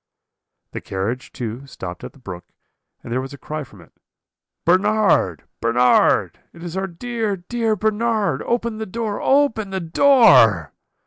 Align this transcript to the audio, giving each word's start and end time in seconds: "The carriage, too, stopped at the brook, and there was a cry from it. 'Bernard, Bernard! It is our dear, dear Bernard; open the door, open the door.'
"The 0.71 0.81
carriage, 0.81 1.31
too, 1.31 1.67
stopped 1.67 2.03
at 2.03 2.13
the 2.13 2.17
brook, 2.17 2.45
and 3.03 3.13
there 3.13 3.21
was 3.21 3.33
a 3.35 3.37
cry 3.37 3.63
from 3.63 3.81
it. 3.81 3.93
'Bernard, 4.65 5.43
Bernard! 5.61 6.39
It 6.53 6.63
is 6.63 6.75
our 6.75 6.87
dear, 6.87 7.35
dear 7.37 7.75
Bernard; 7.75 8.41
open 8.41 8.79
the 8.79 8.87
door, 8.87 9.21
open 9.21 9.69
the 9.69 9.79
door.' 9.79 10.73